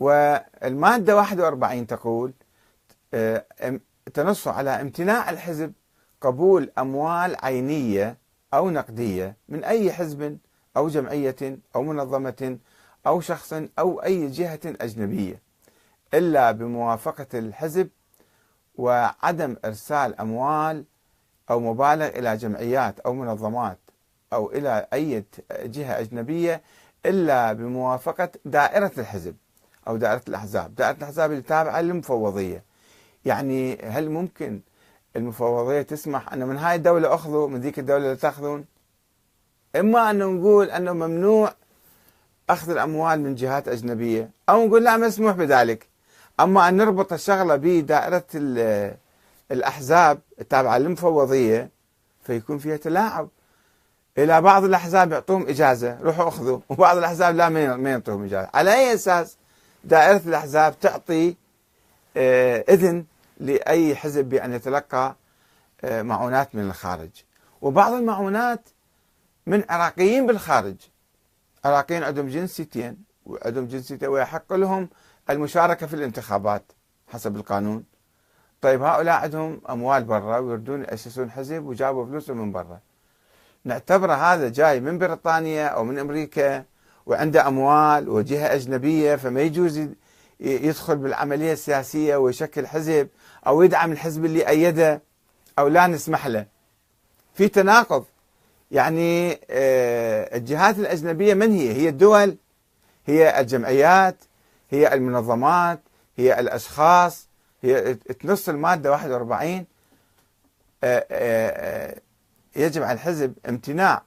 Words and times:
والمادة 0.00 1.16
41 1.16 1.86
تقول 1.86 2.32
آه، 3.14 3.44
تنص 4.14 4.48
على 4.48 4.70
امتناع 4.80 5.30
الحزب 5.30 5.72
قبول 6.20 6.70
أموال 6.78 7.36
عينية 7.42 8.18
أو 8.54 8.70
نقدية 8.70 9.36
من 9.48 9.64
أي 9.64 9.92
حزب 9.92 10.38
أو 10.76 10.88
جمعية 10.88 11.58
أو 11.76 11.82
منظمة 11.82 12.58
أو 13.06 13.20
شخص 13.20 13.54
أو 13.78 14.02
أي 14.02 14.28
جهة 14.28 14.60
أجنبية 14.64 15.42
إلا 16.14 16.52
بموافقة 16.52 17.38
الحزب 17.38 17.88
وعدم 18.76 19.56
إرسال 19.64 20.20
أموال 20.20 20.84
أو 21.50 21.60
مبالغ 21.60 22.06
إلى 22.06 22.36
جمعيات 22.36 23.00
أو 23.00 23.14
منظمات 23.14 23.78
أو 24.32 24.50
إلى 24.50 24.86
أي 24.92 25.24
جهة 25.52 26.00
أجنبية 26.00 26.62
إلا 27.06 27.52
بموافقة 27.52 28.30
دائرة 28.44 28.92
الحزب. 28.98 29.36
أو 29.88 29.96
دائرة 29.96 30.22
الأحزاب. 30.28 30.74
دائرة 30.74 30.96
الأحزاب 30.96 31.30
اللي 31.30 31.42
تابعة 31.42 31.80
للمفوضية. 31.80 32.64
يعني 33.24 33.78
هل 33.82 34.10
ممكن 34.10 34.60
المفوضية 35.16 35.82
تسمح 35.82 36.32
أن 36.32 36.46
من 36.46 36.56
هاي 36.56 36.74
الدولة 36.76 37.14
أخذوا 37.14 37.48
من 37.48 37.60
ذيك 37.60 37.78
الدولة 37.78 38.04
لا 38.04 38.14
تأخذون؟ 38.14 38.64
إما 39.76 40.10
أن 40.10 40.18
نقول 40.18 40.70
أنه 40.70 40.92
ممنوع 40.92 41.54
أخذ 42.50 42.70
الأموال 42.70 43.20
من 43.20 43.34
جهات 43.34 43.68
أجنبية 43.68 44.30
أو 44.48 44.66
نقول 44.66 44.84
لا 44.84 44.96
مسموح 44.96 45.36
بذلك. 45.36 45.88
أما 46.40 46.68
أن 46.68 46.76
نربط 46.76 47.12
الشغلة 47.12 47.56
بدائرة 47.56 48.24
الأحزاب 49.50 50.18
التابعة 50.40 50.78
للمفوضية 50.78 51.70
فيكون 52.22 52.58
فيها 52.58 52.76
تلاعب. 52.76 53.28
إلى 54.18 54.40
بعض 54.40 54.64
الأحزاب 54.64 55.12
يعطوهم 55.12 55.48
إجازة 55.48 55.98
روحوا 56.02 56.28
أخذوا. 56.28 56.58
وبعض 56.68 56.96
الأحزاب 56.96 57.36
لا 57.36 57.48
ما 57.48 57.90
يعطوهم 57.90 58.24
إجازة. 58.24 58.50
على 58.54 58.74
أي 58.74 58.94
أساس؟ 58.94 59.36
دائرة 59.84 60.22
الأحزاب 60.26 60.80
تعطي 60.80 61.36
آه، 62.16 62.64
إذن 62.68 63.04
لأي 63.40 63.96
حزب 63.96 64.24
بأن 64.24 64.52
يتلقى 64.52 65.16
آه، 65.84 66.02
معونات 66.02 66.54
من 66.54 66.62
الخارج. 66.62 67.10
وبعض 67.62 67.92
المعونات 67.92 68.68
من 69.46 69.64
عراقيين 69.68 70.26
بالخارج. 70.26 70.76
عراقيين 71.64 72.02
عندهم 72.02 72.28
جنسيتين 72.28 72.96
وعندهم 73.26 73.66
جنسيتين 73.66 74.08
ويحق 74.08 74.52
لهم 74.52 74.88
المشاركة 75.30 75.86
في 75.86 75.94
الانتخابات 75.94 76.62
حسب 77.08 77.36
القانون. 77.36 77.84
طيب 78.60 78.82
هؤلاء 78.82 79.14
عندهم 79.14 79.60
أموال 79.70 80.04
برا 80.04 80.38
ويردون 80.38 80.82
يأسسون 80.82 81.30
حزب 81.30 81.64
وجابوا 81.64 82.06
فلوسهم 82.06 82.36
من 82.36 82.52
برا. 82.52 82.80
نعتبر 83.64 84.12
هذا 84.12 84.48
جاي 84.48 84.80
من 84.80 84.98
بريطانيا 84.98 85.66
أو 85.66 85.84
من 85.84 85.98
أمريكا. 85.98 86.64
وعنده 87.06 87.48
أموال 87.48 88.08
وجهة 88.08 88.54
أجنبية 88.54 89.16
فما 89.16 89.40
يجوز 89.40 89.88
يدخل 90.40 90.96
بالعملية 90.96 91.52
السياسية 91.52 92.16
ويشكل 92.16 92.66
حزب 92.66 93.08
أو 93.46 93.62
يدعم 93.62 93.92
الحزب 93.92 94.24
اللي 94.24 94.48
أيده 94.48 95.02
أو 95.58 95.68
لا 95.68 95.86
نسمح 95.86 96.26
له. 96.26 96.46
في 97.34 97.48
تناقض. 97.48 98.04
يعني 98.70 99.38
آه، 99.50 100.36
الجهات 100.36 100.78
الأجنبية 100.78 101.34
من 101.34 101.52
هي؟ 101.52 101.72
هي 101.72 101.88
الدول 101.88 102.36
هي 103.06 103.40
الجمعيات 103.40 104.16
هي 104.70 104.94
المنظمات 104.94 105.80
هي 106.16 106.40
الأشخاص 106.40 107.28
هي 107.62 107.94
تنص 107.94 108.48
المادة 108.48 108.90
41 108.90 109.66
آه، 110.84 111.06
آه، 111.10 112.00
يجب 112.56 112.82
على 112.82 112.92
الحزب 112.92 113.34
امتناع 113.48 114.02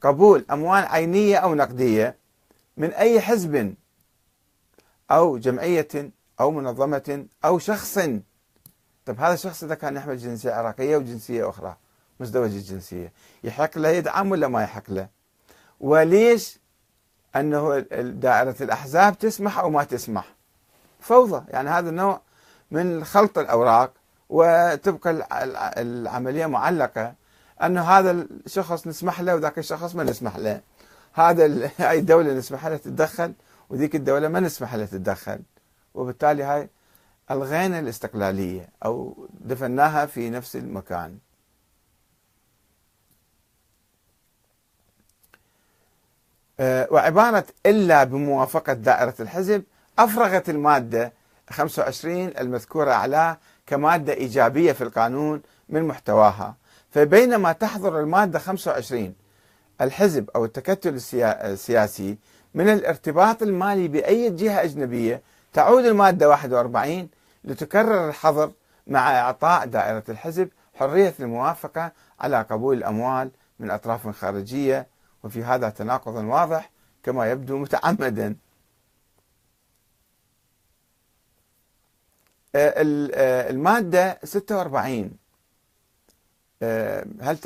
قبول 0.00 0.44
أموال 0.50 0.84
عينية 0.84 1.36
أو 1.36 1.54
نقدية. 1.54 2.16
من 2.76 2.92
أي 2.92 3.20
حزب 3.20 3.74
أو 5.10 5.38
جمعية 5.38 6.10
أو 6.40 6.50
منظمة 6.50 7.26
أو 7.44 7.58
شخص. 7.58 7.98
طيب 9.06 9.20
هذا 9.20 9.34
الشخص 9.34 9.64
إذا 9.64 9.74
كان 9.74 9.96
يحمل 9.96 10.16
جنسية 10.16 10.52
عراقية 10.52 10.96
وجنسية 10.96 11.48
أخرى 11.48 11.76
مزدوج 12.20 12.50
الجنسية 12.50 13.12
يحق 13.44 13.78
له 13.78 13.88
يدعم 13.88 14.30
ولا 14.30 14.48
ما 14.48 14.62
يحق 14.62 14.90
له؟ 14.90 15.08
وليش 15.80 16.58
أنه 17.36 17.78
دائرة 18.00 18.56
الأحزاب 18.60 19.18
تسمح 19.18 19.58
أو 19.58 19.70
ما 19.70 19.84
تسمح؟ 19.84 20.34
فوضى 21.00 21.44
يعني 21.48 21.70
هذا 21.70 21.90
النوع 21.90 22.20
من 22.70 23.04
خلط 23.04 23.38
الأوراق 23.38 23.92
وتبقى 24.28 25.26
العملية 25.82 26.46
معلقة 26.46 27.14
أنه 27.62 27.82
هذا 27.82 28.10
الشخص 28.10 28.86
نسمح 28.86 29.20
له 29.20 29.34
وذاك 29.34 29.58
الشخص 29.58 29.94
ما 29.94 30.04
نسمح 30.04 30.36
له. 30.36 30.60
هذا 31.14 31.70
هاي 31.78 31.98
الدولة 31.98 32.32
نسمح 32.32 32.66
لها 32.66 32.76
تتدخل 32.76 33.32
وذيك 33.70 33.94
الدولة 33.94 34.28
ما 34.28 34.40
نسمح 34.40 34.74
لها 34.74 34.86
تتدخل. 34.86 35.40
وبالتالي 35.94 36.42
هاي 36.42 36.68
ألغينا 37.30 37.78
الاستقلالية 37.78 38.68
أو 38.84 39.28
دفناها 39.40 40.06
في 40.06 40.30
نفس 40.30 40.56
المكان. 40.56 41.18
آه، 46.60 46.88
وعبارة 46.90 47.44
إلا 47.66 48.04
بموافقة 48.04 48.72
دائرة 48.72 49.14
الحزب 49.20 49.64
أفرغت 49.98 50.50
المادة 50.50 51.12
25 51.50 52.28
المذكورة 52.28 52.92
أعلاه 52.92 53.38
كمادة 53.66 54.12
إيجابية 54.12 54.72
في 54.72 54.84
القانون 54.84 55.42
من 55.68 55.82
محتواها. 55.82 56.54
فبينما 56.90 57.52
تحظر 57.52 58.00
المادة 58.00 58.38
25 58.38 59.14
الحزب 59.80 60.30
أو 60.36 60.44
التكتل 60.44 60.94
السياسي 61.24 62.18
من 62.54 62.68
الارتباط 62.68 63.42
المالي 63.42 63.88
بأي 63.88 64.30
جهة 64.30 64.62
أجنبية 64.62 65.22
تعود 65.52 65.84
المادة 65.84 66.28
41 66.28 67.08
لتكرر 67.44 68.08
الحظر 68.08 68.52
مع 68.86 69.20
إعطاء 69.20 69.66
دائرة 69.66 70.04
الحزب 70.08 70.48
حرية 70.74 71.14
الموافقة 71.20 71.92
على 72.20 72.42
قبول 72.42 72.76
الأموال 72.78 73.30
من 73.58 73.70
أطراف 73.70 74.08
خارجية. 74.08 74.86
وفي 75.24 75.44
هذا 75.44 75.68
تناقض 75.68 76.14
واضح 76.14 76.70
كما 77.02 77.30
يبدو 77.30 77.58
متعمدا. 77.58 78.36
آه، 82.56 82.72
المادة 83.50 84.18
46 84.24 85.10
آه، 86.62 87.06
هل 87.20 87.38